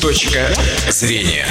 [0.00, 0.52] Точка
[0.88, 1.46] зрения.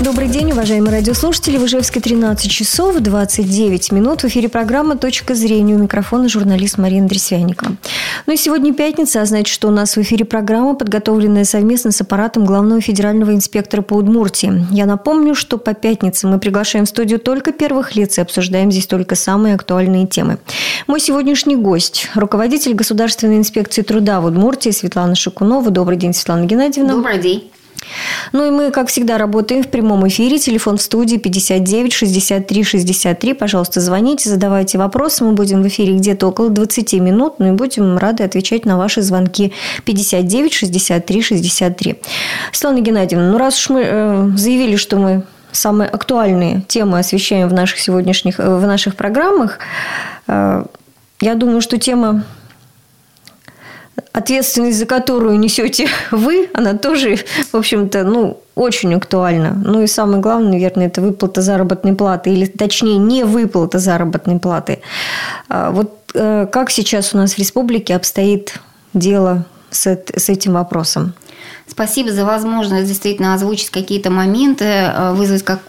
[0.00, 1.58] Добрый день, уважаемые радиослушатели.
[1.58, 4.22] В Ижевске 13 часов 29 минут.
[4.22, 5.74] В эфире программа «Точка зрения».
[5.74, 7.72] У микрофона журналист Марина Дресвянникова.
[8.26, 12.00] Ну и сегодня пятница, а значит, что у нас в эфире программа, подготовленная совместно с
[12.00, 14.64] аппаратом главного федерального инспектора по Удмуртии.
[14.70, 18.86] Я напомню, что по пятницам мы приглашаем в студию только первых лиц и обсуждаем здесь
[18.86, 20.38] только самые актуальные темы.
[20.86, 25.70] Мой сегодняшний гость– руководитель Государственной инспекции труда в Удмуртии Светлана Шакунова.
[25.70, 26.94] Добрый день, Светлана Геннадьевна.
[26.94, 27.50] Добрый день.
[28.32, 30.38] Ну и мы, как всегда, работаем в прямом эфире.
[30.38, 33.34] Телефон в студии 59 63 63.
[33.34, 35.24] Пожалуйста, звоните, задавайте вопросы.
[35.24, 39.02] Мы будем в эфире где-то около 20 минут, ну и будем рады отвечать на ваши
[39.02, 39.52] звонки
[39.84, 41.96] 59 63 63.
[42.52, 45.22] Светлана Геннадьевна, ну раз уж мы э, заявили, что мы
[45.52, 49.58] самые актуальные темы освещаем в наших сегодняшних, э, в наших программах,
[50.26, 50.64] э,
[51.20, 52.24] я думаю, что тема
[54.12, 57.18] ответственность за которую несете вы, она тоже,
[57.52, 59.54] в общем-то, ну, очень актуальна.
[59.64, 64.80] Ну и самое главное, наверное, это выплата заработной платы, или точнее, не выплата заработной платы.
[65.48, 68.60] А вот э, как сейчас у нас в республике обстоит
[68.94, 71.14] дело с, этим вопросом?
[71.66, 75.60] Спасибо за возможность действительно озвучить какие-то моменты, э, вызвать как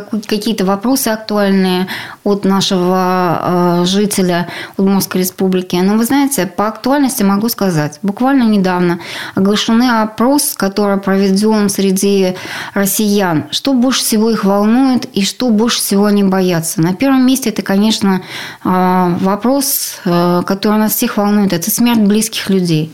[0.00, 1.88] какие-то вопросы актуальные
[2.24, 5.76] от нашего э, жителя Удмуртской республики.
[5.76, 7.98] Но вы знаете, по актуальности могу сказать.
[8.02, 9.00] Буквально недавно
[9.34, 12.34] оглашенный опрос, который проведен среди
[12.74, 13.44] россиян.
[13.50, 16.80] Что больше всего их волнует и что больше всего они боятся?
[16.80, 18.22] На первом месте это, конечно,
[18.64, 21.52] э, вопрос, э, который нас всех волнует.
[21.52, 22.92] Это смерть близких людей.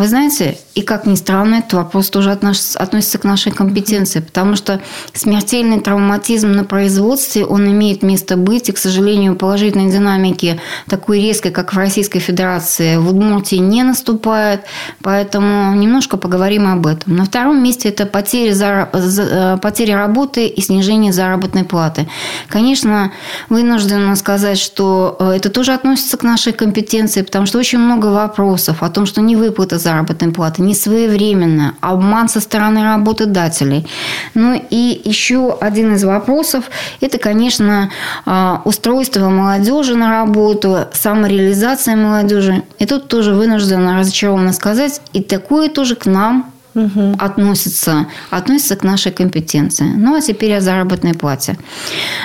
[0.00, 4.80] Вы знаете, и как ни странно, этот вопрос тоже относится к нашей компетенции, потому что
[5.12, 11.50] смертельный травматизм на производстве, он имеет место быть, и, к сожалению, положительной динамики такой резкой,
[11.50, 14.62] как в Российской Федерации, в Удмуртии не наступает,
[15.02, 17.16] поэтому немножко поговорим об этом.
[17.16, 22.08] На втором месте это потери, э, потери работы и снижение заработной платы.
[22.48, 23.12] Конечно,
[23.50, 28.82] вынуждена сказать, что э, это тоже относится к нашей компетенции, потому что очень много вопросов
[28.82, 33.86] о том, что не выплата заработной платы, несвоевременно, обман со стороны работодателей.
[34.34, 36.64] Ну и еще один из вопросов–
[37.00, 37.90] это, конечно,
[38.24, 42.62] а, устройство молодежи на работу, самореализация молодежи.
[42.78, 47.16] И тут тоже вынуждена разочарованно сказать, и такое тоже к нам угу.
[47.18, 49.84] относится, относится к нашей компетенции.
[49.96, 51.56] Ну, а теперь о заработной плате.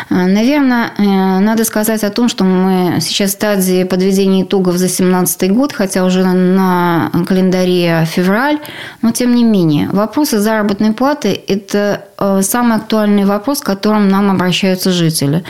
[0.09, 4.87] Э, Наверное, э, надо сказать о том, что мы сейчас в стадии подведения итогов за
[4.87, 8.59] 2017 год, хотя уже на календаре февраль,
[9.01, 9.89] но тем не менее.
[9.89, 15.43] Вопросы заработной платы– это э, самый актуальный вопрос, к которым нам обращаются жители.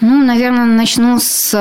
[0.00, 1.54] Ну, наверное, начну с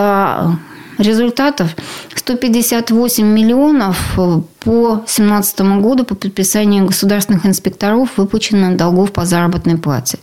[1.00, 1.76] результатов
[2.16, 10.20] 158 миллионов э, по 2017 году по подписанию государственных инспекторов выплачено долгов по заработной плате.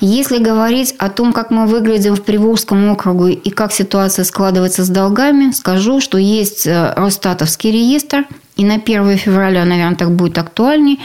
[0.00, 4.88] Если говорить о том, как мы выглядим в Приволжском округу и как ситуация складывается с
[4.88, 8.24] долгами, скажу, что есть э, Росстатовский реестр,
[8.56, 11.00] и на 1 февраля, наверное, так будет актуальней.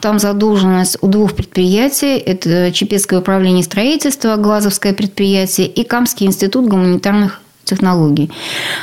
[0.00, 2.16] Там задолженность у двух предприятий.
[2.16, 8.30] Это Чепецкое управление строительства, Глазовское предприятие и Камский институт гуманитарных технологий.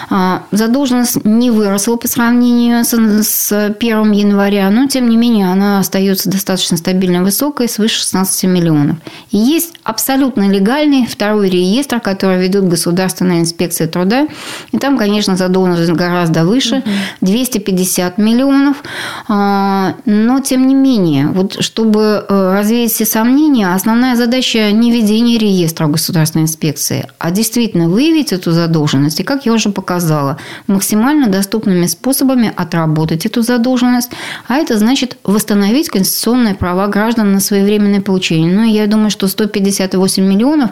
[0.10, 6.30] А, задолженность не выросла по сравнению с 1 января, но, тем не менее, она остается
[6.30, 8.98] достаточно стабильно высокой, свыше 16 миллионов.
[9.32, 14.28] И есть абсолютно легальный второй реестр, который ведут Государственная инспекция труда.
[14.72, 16.84] И там, конечно, задолженность гораздо выше,
[17.22, 18.84] 250 миллионов.
[19.28, 25.38] А, но, тем не менее, вот чтобы э, развеять все сомнения, основная задача не ведение
[25.38, 29.20] реестра Государственной инспекции, а действительно выявить эту задолженность задолженность.
[29.20, 30.38] И, как я уже показала,
[30.68, 34.12] максимально доступными способами отработать эту задолженность,
[34.48, 38.54] а это значит восстановить конституционные права граждан на своевременное получение.
[38.54, 40.70] Ну, я думаю, что 158 миллионов,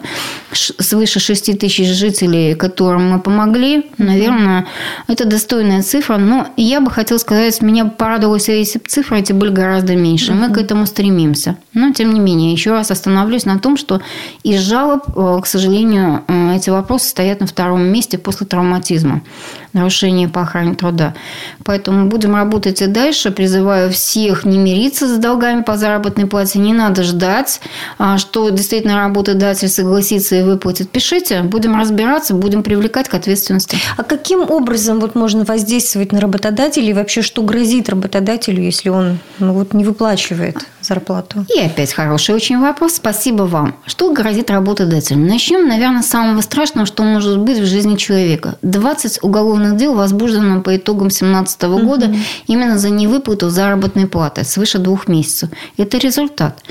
[0.52, 4.66] свыше 6 тысяч жителей, которым мы помогли, наверное,
[5.08, 6.18] это достойная цифра.
[6.18, 10.32] Но я бы хотела сказать, меня порадовало, если цифры эти были гораздо меньше.
[10.32, 11.56] Мы к этому стремимся.
[11.74, 14.00] Но, тем не менее, еще раз остановлюсь на том, что
[14.44, 19.22] из жалоб, э, к сожалению, э, эти вопросы стоят на втором месте после травматизма,
[19.72, 21.14] нарушения по охране труда.
[21.64, 23.30] Поэтому будем работать и дальше.
[23.30, 26.58] Призываю всех не мириться с долгами по заработной плате.
[26.58, 27.60] Не надо ждать,
[27.98, 30.90] а, что действительно работодатель согласится и выплатит.
[30.90, 33.78] Пишите, будем разбираться, будем привлекать к ответственности.
[33.96, 39.18] А каким образом вот можно воздействовать на работодателя и вообще что грозит работодателю, если он
[39.38, 41.44] ну, вот не выплачивает зарплату?
[41.54, 42.96] И опять хороший очень вопрос.
[42.96, 43.74] Спасибо вам.
[43.86, 45.18] Что грозит работодателю?
[45.18, 48.56] Начнем, наверное, с самого страшного, что может быть в жизни человека.
[48.62, 52.16] 20 уголовных уголовных дел возбуждено по итогам 2017 года угу.
[52.46, 55.50] именно за невыплату заработной платы свыше двух месяцев.
[55.76, 56.62] Это результат.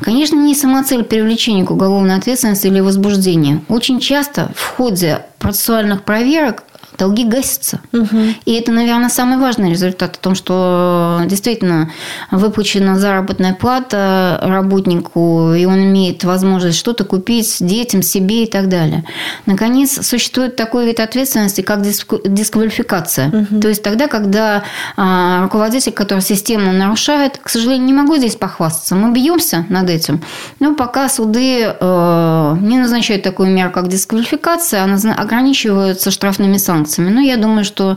[0.00, 3.62] Конечно, не самоцель привлечения к уголовной ответственности или возбуждения.
[3.68, 6.64] Очень часто в ходе процессуальных проверок
[7.00, 7.80] долги гасятся.
[7.92, 8.18] Угу.
[8.44, 11.90] И это, наверное, самый важный результат о том, что действительно
[12.30, 19.04] выплачена заработная плата работнику, и он имеет возможность что-то купить детям, себе и так далее.
[19.46, 23.28] Наконец, существует такой вид ответственности, как дисквалификация.
[23.28, 23.60] Угу.
[23.60, 24.62] То есть тогда, когда
[24.96, 30.22] а, руководитель, который систему нарушает, к сожалению, не могу здесь похвастаться, мы бьемся над этим,
[30.58, 37.10] но пока суды э, не назначают такую меру, как дисквалификация, а ограничиваются штрафными санкциями санкциями.
[37.10, 37.96] Но я думаю, что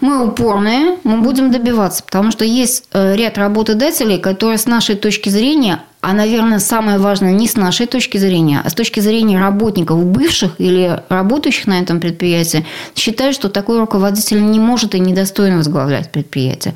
[0.00, 5.28] мы упорные, мы будем добиваться, потому что есть э, ряд работодателей, которые с нашей точки
[5.28, 10.04] зрения а, наверное, самое важное не с нашей точки зрения, а с точки зрения работников,
[10.04, 16.12] бывших или работающих на этом предприятии, считают, что такой руководитель не может и недостоин возглавлять
[16.12, 16.74] предприятие.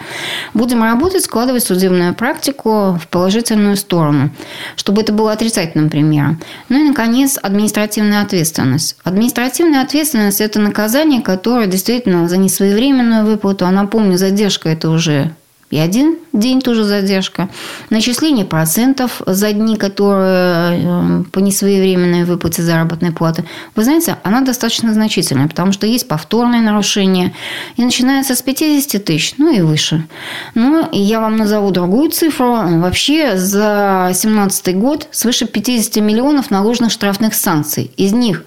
[0.55, 4.31] Будем работать, складывать судебную практику в положительную сторону,
[4.77, 6.41] чтобы это было отрицательным примером.
[6.69, 8.97] Ну и, наконец, административная ответственность.
[9.05, 15.35] Административная ответственность– это наказание, которое действительно за несвоевременную выплату, а напомню, задержка– это уже
[15.71, 17.51] и один день тоже задержка.
[17.91, 23.45] Начисление процентов за дни, которые э, по несвоевременной выплате заработной платы.
[23.75, 27.35] Вы знаете, она достаточно значительная, потому что есть повторные нарушения.
[27.77, 30.07] И начинается с 50 тысяч, ну и выше.
[30.55, 32.55] Ну, и я вам назову другую цифру.
[32.81, 37.91] Вообще за 2017 год свыше 50 миллионов наложенных штрафных санкций.
[37.99, 38.45] Из них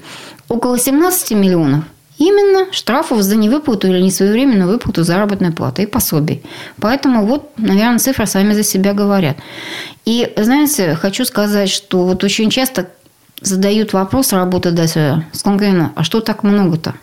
[0.48, 1.84] около 17 миллионов–
[2.22, 6.44] Именно штрафов за невыплату или несвоевременную выплату заработной платы и пособий.
[6.80, 9.38] Поэтому вот, наверное, цифры сами за себя говорят.
[10.06, 12.90] И, знаете, хочу сказать, что вот очень часто
[13.42, 16.94] задают вопрос работодателя с конкретно, а что так много-то?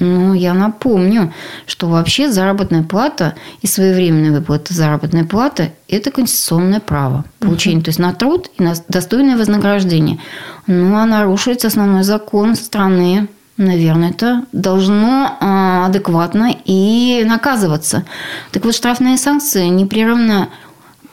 [0.00, 1.32] Ну, я напомню,
[1.68, 7.84] что вообще заработная плата и своевременная выплата заработной платы– это конституционное право получения, uh-huh.
[7.84, 10.18] то есть на труд и на достойное вознаграждение.
[10.66, 18.04] Ну, а нарушить основной закон страны Наверное, это должно а, адекватно и наказываться.
[18.52, 20.50] Так вот, штрафные санкции непрерывно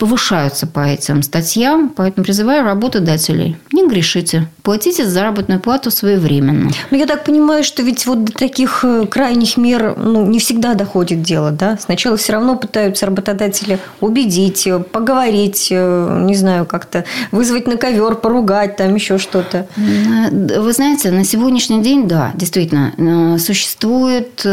[0.04, 6.72] повышаются по этим статьям, поэтому призываю работодателей, не грешите, платите заработную плату своевременно.
[6.92, 10.74] Ну, я так понимаю, что ведь вот до таких э, крайних мер ну, не всегда
[10.74, 11.78] доходит дело, да?
[11.80, 18.16] Сначала все равно пытаются работодатели убедить, э, поговорить, э, не знаю, как-то вызвать на ковер,
[18.16, 19.68] поругать, там еще что-то.
[19.78, 24.46] Вы знаете, на сегодняшний день, да, действительно, существует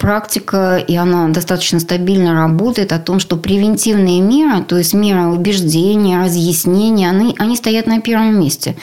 [0.00, 6.18] практика, и она достаточно стабильно работает, о том, что превентивные меры то есть мера убеждения,
[6.18, 8.76] разъяснения, они, они стоят на первом месте.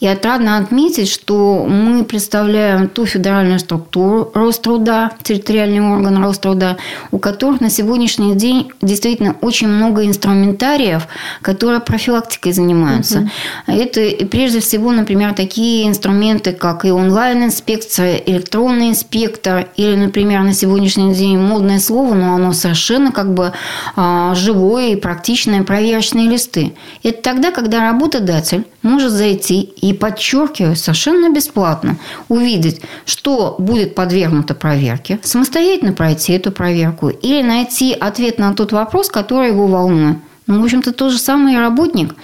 [0.00, 6.76] И отрадно отметить, что мы представляем ту федеральную структуру Роструда, территориальный орган Роструда,
[7.10, 11.06] у которых на сегодняшний день действительно очень много инструментариев,
[11.40, 13.28] которые профилактикой занимаются.
[13.66, 13.76] Угу.
[13.78, 21.14] Это прежде всего, например, такие инструменты, как и онлайн-инспекция, электронный инспектор, или, например, на сегодняшний
[21.14, 23.52] день модное слово, но оно совершенно как бы
[23.96, 26.72] а, живое и практичные проверочные листы.
[27.02, 35.18] Это тогда, когда работодатель может зайти и, подчеркиваю, совершенно бесплатно увидеть, что будет подвергнуто проверке,
[35.22, 40.16] самостоятельно пройти эту проверку или найти ответ на тот вопрос, который его волнует.
[40.52, 42.14] Ну, в общем-то, тот же самый работник,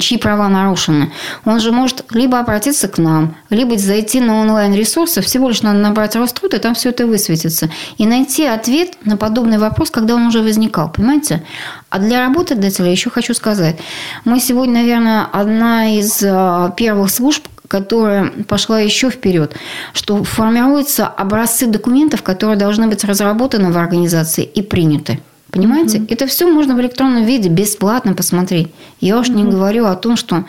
[0.00, 1.12] чьи права нарушены,
[1.44, 6.16] он же может либо обратиться к нам, либо зайти на онлайн-ресурсы, всего лишь надо набрать
[6.16, 7.70] Роструд, и там все это высветится.
[7.96, 11.44] И найти ответ на подобный вопрос, когда он уже возникал, понимаете?
[11.90, 13.76] А для работодателя еще хочу сказать,
[14.24, 19.54] мы сегодня, наверное, одна из а, первых служб, которая пошла еще вперед,
[19.92, 25.20] что формируются образцы документов, которые должны быть разработаны в организации и приняты.
[25.50, 25.98] Понимаете?
[25.98, 26.12] Mm-hmm.
[26.12, 28.68] Это все можно в электронном виде бесплатно посмотреть.
[29.00, 29.34] Я уж mm-hmm.
[29.34, 30.44] не говорю о том, что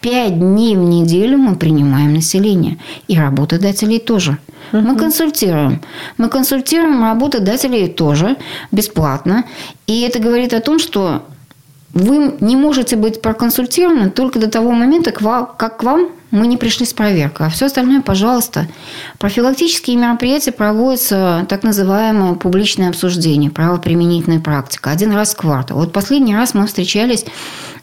[0.00, 2.78] пять дней в неделю мы принимаем население.
[3.08, 4.36] И работодателей тоже.
[4.72, 4.82] Uh-huh.
[4.82, 5.80] Мы консультируем.
[6.18, 8.36] Мы консультируем работодателей тоже
[8.70, 9.44] бесплатно.
[9.86, 11.22] И это говорит о том, что
[11.94, 16.84] вы не можете быть проконсультированы только до того момента, как к вам мы не пришли
[16.84, 17.46] с проверкой.
[17.46, 18.66] А все остальное, пожалуйста.
[19.18, 24.90] Профилактические мероприятия проводятся так называемое публичное обсуждение, правоприменительная практика.
[24.90, 25.78] Один раз в квартал.
[25.78, 27.24] Вот последний раз мы встречались,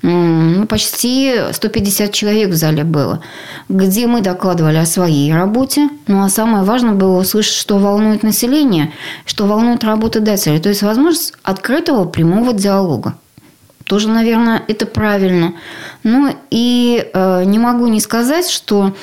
[0.02, 3.22] ну, почти 150 человек в зале было,
[3.70, 5.88] где мы докладывали о своей работе.
[6.08, 8.92] Ну, а самое важное было услышать, что волнует население,
[9.26, 10.60] что волнует работодателей.
[10.60, 13.16] То есть возможность открытого прямого диалога.
[13.92, 15.56] Тоже, наверное, это правильно.
[16.04, 18.96] Ну и э, не могу не сказать, что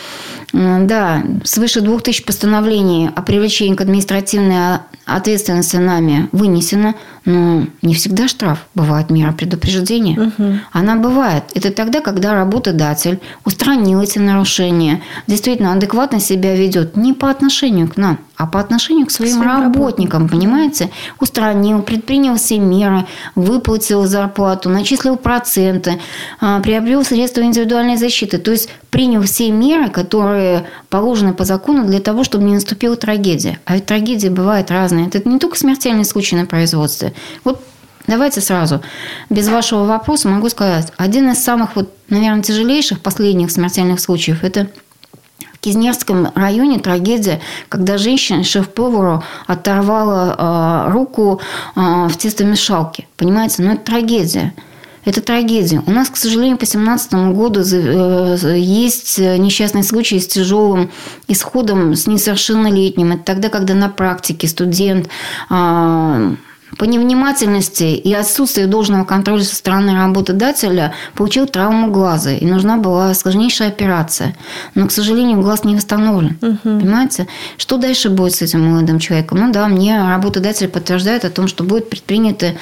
[0.52, 8.28] да, свыше двух тысяч постановлений о привлечении к административной ответственности нами вынесено, но не всегда
[8.28, 8.66] штраф.
[8.74, 10.18] Бывает мера предупреждения.
[10.18, 10.58] Угу.
[10.72, 11.44] Она бывает.
[11.54, 17.96] Это тогда, когда работодатель устранил эти нарушения, действительно адекватно себя ведет не по отношению к
[17.96, 20.90] нам, а по отношению к своим, своим работникам, работникам, понимаете?
[21.20, 25.98] Устранил, предпринял все меры, выплатил зарплату, начислил проценты,
[26.40, 28.38] а, приобрел средства индивидуальной защиты.
[28.38, 29.88] То есть принял все меры,
[30.38, 33.58] которые положены по закону для того, чтобы не наступила трагедия.
[33.64, 35.08] А ведь трагедии бывают разные.
[35.08, 37.12] Это не только смертельный случай на производстве.
[37.44, 37.62] Вот
[38.06, 38.80] Давайте сразу,
[39.28, 44.68] без вашего вопроса могу сказать, один из самых, вот, наверное, тяжелейших последних смертельных случаев– это
[45.52, 51.42] в Кизнерском районе трагедия, когда женщина шеф-повару оторвала э, руку
[51.76, 53.06] э, в тестомешалке.
[53.18, 54.54] Понимаете, ну это трагедия.
[55.08, 55.82] Это трагедия.
[55.86, 60.90] У нас, к сожалению, по 2017 году э, есть несчастный случай с тяжелым
[61.28, 63.12] исходом с несовершеннолетним.
[63.12, 65.08] Это тогда, когда на практике студент
[65.48, 66.34] э,
[66.76, 73.14] по невнимательности и отсутствию должного контроля со стороны работодателя получил травму глаза, и нужна была
[73.14, 74.36] сложнейшая операция.
[74.74, 76.38] Но, к сожалению, глаз не восстановлен.
[76.40, 76.58] Угу.
[76.62, 77.26] Понимаете?
[77.56, 79.38] Что дальше будет с этим молодым человеком?
[79.38, 82.58] Ну да, мне работодатель подтверждает о том, что будут предприняты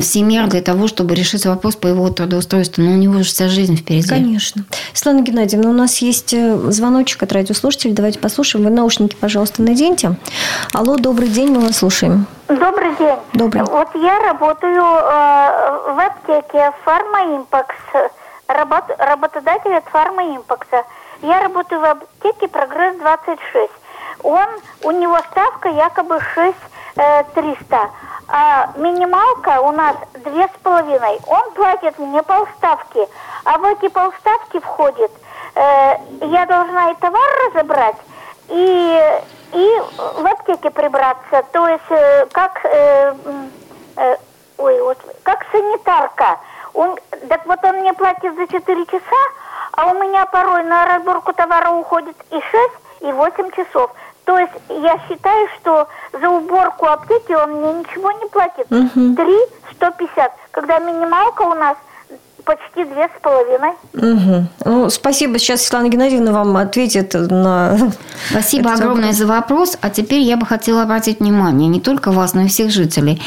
[0.00, 2.82] все меры для того, чтобы решить вопрос по его трудоустройству.
[2.82, 4.08] Но у него же вся жизнь впереди.
[4.08, 4.64] Конечно.
[4.92, 7.94] Светлана Геннадьевна, у нас есть э, звоночек от радиослушателей.
[7.94, 8.64] Давайте послушаем.
[8.64, 10.16] Вы наушники, пожалуйста, наденьте.
[10.72, 12.26] Алло, добрый день, мы вас слушаем.
[12.58, 13.18] Добрый день.
[13.32, 13.62] Добрый.
[13.64, 17.76] Вот я работаю э, в аптеке Фармаимпакс.
[18.46, 20.84] Работ, работодатель от Фармаимпакса.
[21.22, 23.72] Я работаю в аптеке Прогресс 26.
[24.22, 24.46] Он,
[24.84, 26.54] у него ставка якобы 6
[26.96, 27.90] э, 300.
[28.28, 31.20] А минималка у нас две с половиной.
[31.28, 33.08] Он платит мне полставки.
[33.44, 35.10] А в эти полставки входит,
[35.54, 37.96] э, я должна и товар разобрать,
[38.48, 39.20] и
[39.52, 43.14] и в аптеке прибраться, то есть э, как, э,
[43.96, 44.16] э,
[44.58, 46.38] ой, вот, как санитарка.
[46.74, 46.96] Он,
[47.28, 49.22] так вот он мне платит за 4 часа,
[49.72, 52.44] а у меня порой на разборку товара уходит и 6,
[53.00, 53.90] и 8 часов.
[54.24, 58.66] То есть я считаю, что за уборку аптеки он мне ничего не платит.
[58.70, 59.16] Угу.
[59.16, 59.38] 3
[59.74, 61.76] 150, когда минималка у нас–
[62.44, 63.72] Почти две с половиной.
[63.94, 64.46] Угу.
[64.64, 65.38] Ну, спасибо.
[65.38, 67.78] Сейчас Светлана Геннадьевна вам ответит на...
[68.30, 69.16] Спасибо огромное вопрос.
[69.16, 69.78] за вопрос.
[69.80, 73.22] А теперь я бы хотела обратить внимание не только вас, но и всех жителей.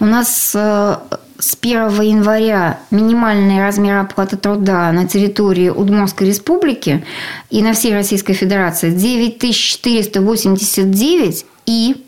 [0.00, 0.96] У нас э,
[1.38, 7.04] с 1 января минимальный размер оплаты труда на территории Удмуртской республики
[7.50, 12.05] и на всей Российской Федерации 9489 и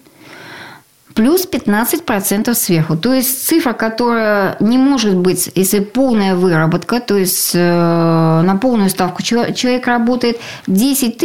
[1.18, 2.96] плюс 15% сверху.
[2.96, 8.88] То есть цифра, которая не может быть, если полная выработка, то есть э, на полную
[8.88, 11.18] ставку человек работает 10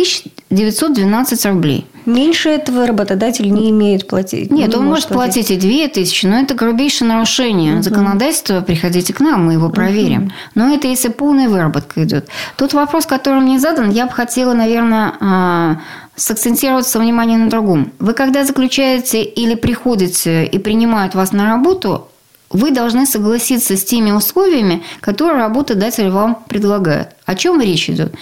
[0.54, 1.88] 912 рублей.
[2.06, 4.52] Меньше этого работодатель не имеет платить.
[4.52, 5.48] Нет, не он может платить.
[5.48, 7.84] платить и 2 тысячи, но это грубейшее нарушение угу.
[7.84, 8.62] законодательства.
[8.62, 10.24] Приходите к нам, мы его проверим.
[10.24, 10.32] Угу.
[10.56, 12.28] Но это если полная выработка идет.
[12.58, 15.78] Тут вопрос, который мне задан, я бы хотела, наверное, а,
[16.16, 17.92] сакцентироваться внимание на другом.
[18.00, 22.08] Вы когда заключаете или приходите и принимают вас на работу,
[22.54, 27.10] вы должны согласиться с теми условиями, которые работодатель вам предлагает.
[27.26, 28.14] О чем речь идет?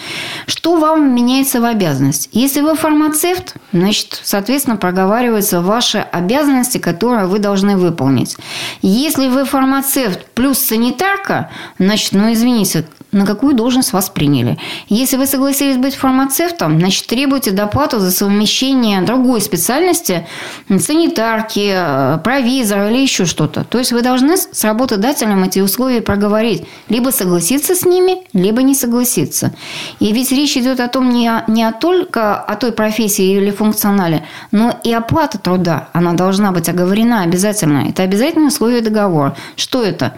[0.48, 2.30] Что вам меняется в обязанность?
[2.32, 8.38] Если вы фармацевт, значит, соответственно, проговариваются ваши обязанности, которые вы должны выполнить.
[8.82, 14.58] Если вы фармацевт плюс санитарка, значит, ну, извините, на какую должность вас приняли.
[14.88, 20.26] Если вы согласились быть фармацевтом, значит, требуйте доплату за совмещение другой специальности,
[20.70, 23.64] санитарки, э, провизора или еще что-то.
[23.64, 26.64] То есть вы должны с работодателем эти условия проговорить.
[26.88, 29.54] Либо согласиться с ними, либо не согласиться.
[30.00, 34.26] И ведь речь идет о том не, не о только о той профессии или функционале,
[34.52, 35.90] но и оплата труда.
[35.94, 37.90] Она должна быть оговорена обязательно.
[37.90, 39.36] Это обязательное условие договора.
[39.56, 40.18] Что это?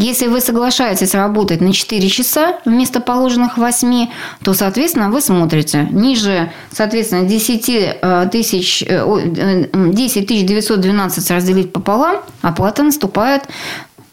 [0.00, 4.08] Если вы соглашаетесь работать на 4 часа вместо положенных 8,
[4.42, 12.16] то, соответственно, вы смотрите ниже, соответственно, 10 э, тысяч, 10 э, тысяч 912 разделить пополам,
[12.40, 13.42] оплата наступает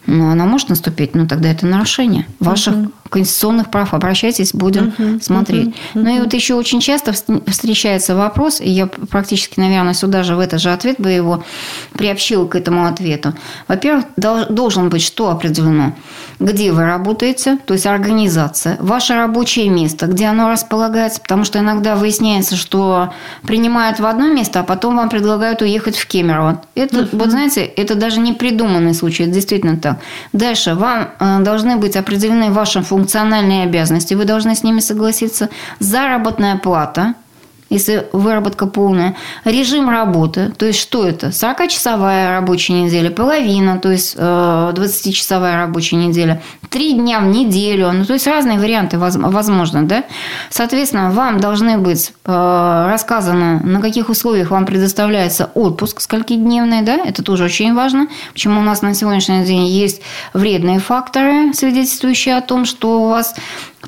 [0.04, 2.92] ну, она может наступить, но тогда это нарушение ваших угу.
[3.08, 3.94] Конституционных прав.
[3.94, 5.68] Обращайтесь, будем uh-huh, смотреть.
[5.68, 6.02] Uh-huh, uh-huh.
[6.02, 10.40] Ну и вот еще очень часто встречается вопрос, и я практически, наверное, сюда же в
[10.40, 11.44] этот же ответ бы его
[11.92, 13.34] приобщила к этому ответу.
[13.66, 15.94] Во-первых, должен быть что определено?
[16.38, 21.96] Где вы работаете, то есть организация, ваше рабочее место, где оно располагается, потому что иногда
[21.96, 23.12] выясняется, что
[23.42, 26.62] принимают в одно место, а потом вам предлагают уехать в Кемерово.
[26.74, 27.08] Это, uh-huh.
[27.12, 29.98] вот знаете, это даже не придуманный случай, это действительно так.
[30.32, 35.48] Дальше вам э, должны быть определены ваши функциональные обязанности, вы должны с ними согласиться.
[35.78, 37.14] Заработная плата–
[37.70, 39.16] если выработка полная.
[39.44, 41.28] Режим работы, то есть что это?
[41.28, 48.04] 40-часовая рабочая неделя, половина, то есть 20-часовая э, рабочая неделя, три дня в неделю, ну
[48.04, 50.04] то есть разные варианты возможно, да?
[50.50, 56.96] Соответственно, вам должны быть э, рассказано, на каких условиях вам предоставляется отпуск, скольки дневный, да?
[56.96, 58.08] Это тоже очень важно.
[58.32, 63.34] Почему у нас на сегодняшний день есть вредные факторы, свидетельствующие о том, что у вас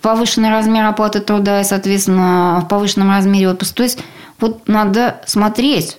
[0.00, 3.76] повышенный размер оплаты труда и, соответственно, в повышенном размере отпуска.
[3.76, 3.98] То есть
[4.38, 5.98] вот надо смотреть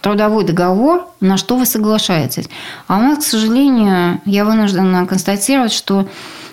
[0.00, 2.48] трудовой договор, на что вы соглашаетесь.
[2.86, 6.08] А у нас, к сожалению, я вынуждена констатировать, что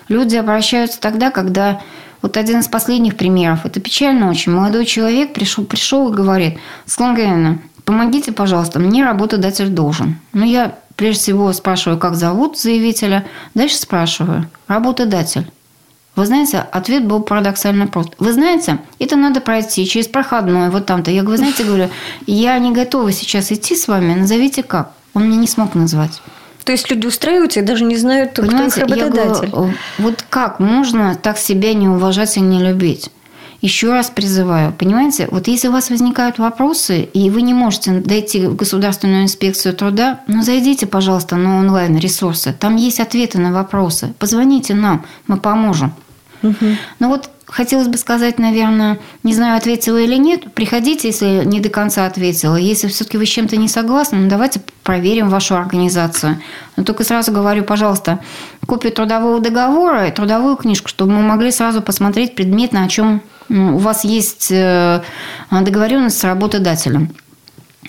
[0.08, 1.80] люди обращаются тогда, когда
[2.20, 4.52] вот один из последних примеров, это печально очень.
[4.52, 10.16] Молодой человек пришел, пришел и говорит, Григорьевна, помогите, пожалуйста, мне работодатель должен.
[10.32, 15.48] Ну, я прежде всего спрашиваю, как зовут заявителя, дальше спрашиваю, работодатель.
[16.18, 18.14] Вы знаете, ответ был парадоксально прост.
[18.18, 21.12] Вы знаете, это надо пройти через проходной, вот там-то.
[21.12, 21.90] Я, вы знаете, говорю,
[22.26, 24.90] я не готова сейчас идти с вами, назовите как.
[25.14, 26.20] Он мне не смог назвать.
[26.64, 29.48] То есть люди устраиваются и даже не знают, Понимаете, кто их работодатель.
[29.48, 33.10] Говорю, вот как можно так себя не уважать и не любить?
[33.60, 38.46] Еще раз призываю, понимаете, вот если у вас возникают вопросы, и вы не можете дойти
[38.48, 42.52] в Государственную инспекцию труда, ну, зайдите, пожалуйста, на онлайн-ресурсы.
[42.58, 44.14] Там есть ответы на вопросы.
[44.18, 45.92] Позвоните нам, мы поможем.
[46.42, 46.66] Угу.
[47.00, 50.52] Ну вот хотелось бы сказать, наверное, не знаю, ответила или нет.
[50.52, 52.56] Приходите, если не до конца ответила.
[52.56, 56.40] Если все-таки вы с чем-то не согласны, ну давайте проверим вашу организацию.
[56.76, 58.20] Но только сразу говорю, пожалуйста,
[58.66, 63.76] копию трудового договора и трудовую книжку, чтобы мы могли сразу посмотреть предметно, о чем ну,
[63.76, 65.02] у вас есть э,
[65.50, 67.14] договоренность с работодателем.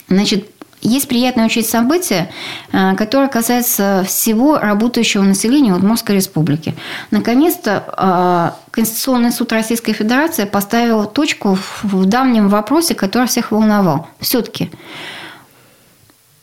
[0.07, 0.49] Значит,
[0.81, 2.31] есть приятное очень событие,
[2.71, 6.75] э, которое касается всего работающего населения Удмуртской республики.
[7.11, 14.07] Наконец-то э, Конституционный суд Российской Федерации поставил точку в давнем вопросе, который всех волновал.
[14.19, 14.71] Все-таки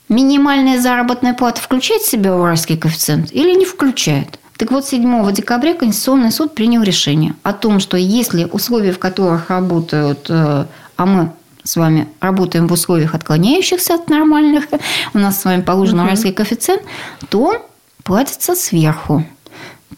[0.09, 4.39] минимальная заработная плата включает в себя уральский коэффициент или не включает?
[4.57, 9.51] Так вот, 7 декабря Конституционный суд принял решение о том, что если условия, в которых
[9.51, 11.31] работают, э, а мы
[11.67, 14.67] с вами работаем в условиях отклоняющихся от нормальных,
[15.15, 16.37] у нас с вами положен уральский угу.
[16.37, 16.83] коэффициент,
[17.29, 17.67] то
[18.05, 19.25] платится сверху.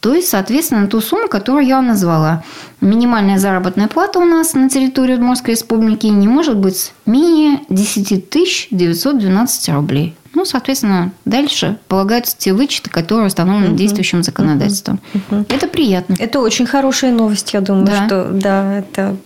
[0.01, 2.45] То есть, соответственно, ту сумму, которую я вам назвала.
[2.81, 9.69] Минимальная заработная плата у нас на территории Удмуртской республики не может быть менее 10 912
[9.71, 10.15] рублей.
[10.39, 13.77] Ну, соответственно, дальше полагаются те вычеты, которые установлены угу.
[13.77, 15.01] действующим законодательством.
[15.13, 15.47] Угу.
[15.49, 16.15] Это приятно.
[16.17, 18.07] Это очень хорошая новость, я думаю, да.
[18.07, 19.17] что да, это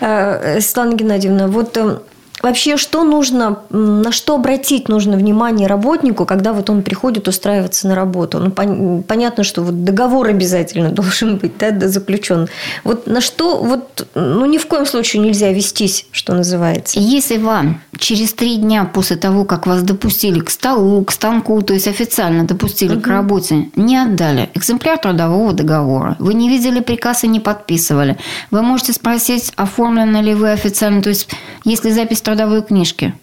[0.00, 1.46] э, Светлана Геннадьевна.
[1.46, 1.98] Вот э,
[2.42, 7.94] Вообще, что нужно, на что обратить нужно внимание работнику, когда вот он приходит устраиваться на
[7.94, 8.38] работу?
[8.38, 12.48] Ну, пон- понятно, что вот договор обязательно должен быть да, заключен.
[12.84, 16.98] Вот на что вот, ну, ни в коем случае нельзя вестись, что называется.
[17.00, 21.74] Если вам через три дня после того, как вас допустили к столу, к станку, то
[21.74, 23.02] есть официально допустили угу.
[23.02, 28.16] к работе, не отдали экземпляр трудового договора, вы не видели приказ и не подписывали,
[28.50, 31.28] вы можете спросить, оформлены ли вы официально, то есть
[31.64, 33.14] если запись трудовой книжки.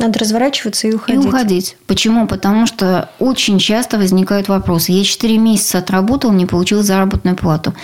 [0.00, 1.24] Надо разворачиваться и уходить.
[1.24, 1.76] И уходить.
[1.86, 2.26] Почему?
[2.26, 4.90] Потому что очень часто возникают вопросы.
[4.90, 7.74] Я 4 месяца отработал, не получил заработную плату.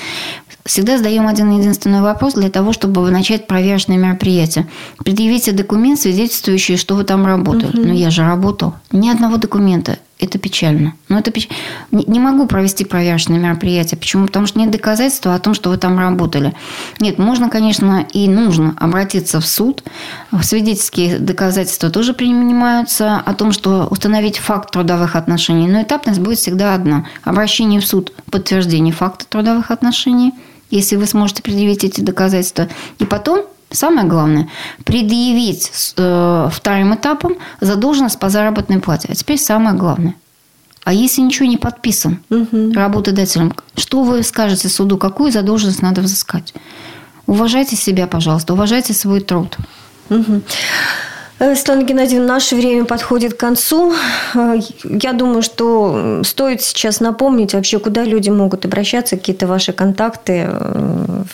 [0.65, 4.67] Всегда задаем один единственный вопрос для того, чтобы начать проверочное мероприятие.
[5.05, 7.69] Предъявите документ, свидетельствующий, что вы там работали.
[7.69, 7.87] Угу.
[7.89, 8.75] Ну, я же работал.
[8.91, 10.95] Ни одного документа это печально.
[11.09, 11.49] Но это печ...
[11.91, 13.99] Не могу провести проверочное мероприятие.
[13.99, 14.27] Почему?
[14.27, 16.55] Потому что нет доказательства о том, что вы там работали.
[17.01, 19.83] Нет, можно, конечно, и нужно обратиться в суд.
[20.43, 25.69] Свидетельские доказательства тоже принимаются о том, что установить факт трудовых отношений.
[25.69, 27.07] Но этапность будет всегда одна.
[27.23, 30.33] Обращение в суд, подтверждение факта трудовых отношений,
[30.71, 32.69] если вы сможете предъявить эти доказательства.
[32.99, 34.49] И потом Самое главное–
[34.85, 39.09] предъявить э, вторым этапом задолженность по заработной плате.
[39.11, 40.15] А теперь самое главное.
[40.85, 42.73] А если ничего не подписан угу.
[42.73, 46.55] работодателем, что вы скажете суду, какую задолженность надо взыскать?
[47.27, 49.57] Уважайте себя, пожалуйста, уважайте свой труд.
[50.11, 50.43] Угу.
[51.39, 53.93] Светлана Геннадьевна, наше время подходит к концу.
[54.35, 60.47] Э, я думаю, что стоит сейчас напомнить вообще, куда люди могут обращаться, какие-то ваши контакты,
[60.49, 61.25] э,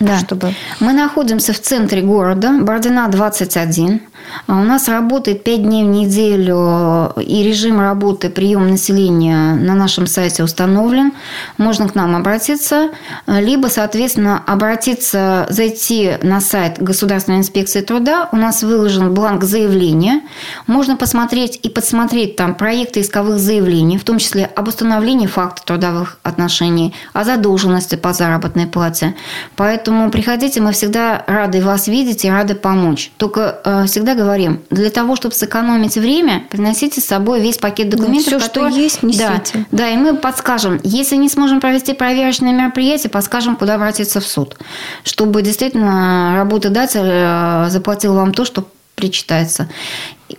[0.00, 0.18] да.
[0.18, 0.54] чтобы...
[0.80, 4.00] Мы находимся в центре города, Бородина 21.
[4.46, 10.06] А у нас работает 5 дней в неделю, и режим работы прием населения на нашем
[10.06, 11.12] сайте установлен.
[11.58, 12.90] Можно к нам обратиться,
[13.26, 18.28] либо, соответственно, обратиться, зайти на сайт Государственной инспекции труда.
[18.32, 20.22] У нас выложен бланк заявления.
[20.66, 26.18] Можно посмотреть и подсмотреть там проекты исковых заявлений, в том числе об установлении факта трудовых
[26.22, 29.14] отношений, о задолженности по заработной плате.
[29.56, 33.12] Поэтому приходите, мы всегда рады вас видеть и рады помочь.
[33.16, 38.32] Только э, всегда говорим, для того, чтобы сэкономить время, приносите с собой весь пакет документов.
[38.32, 38.70] Да, все, который...
[38.70, 39.24] что есть, несите.
[39.52, 40.80] Да, да, и мы подскажем.
[40.82, 44.56] Если не сможем провести проверочное мероприятие, подскажем, куда обратиться в суд.
[45.04, 49.68] Чтобы действительно работодатель э, заплатил вам то, что причитается.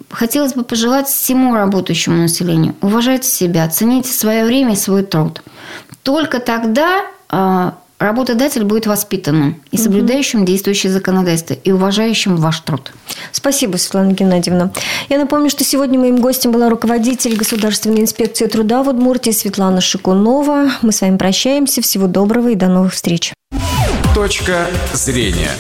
[0.10, 2.76] Хотелось бы пожелать всему работающему населению.
[2.82, 5.42] Уважайте себя, цените свое время и свой труд.
[6.04, 12.94] Только тогда э, работодатель будет воспитанным и соблюдающим действующее законодательство и уважающим ваш труд.
[13.32, 14.72] Спасибо, Светлана Геннадьевна.
[15.10, 20.72] Я напомню, что сегодня моим гостем была руководитель Государственной инспекции труда в Удмуртии Светлана Шикунова.
[20.82, 21.82] Мы с вами прощаемся.
[21.82, 23.34] Всего доброго и до новых встреч.
[24.14, 25.52] Точка зрения.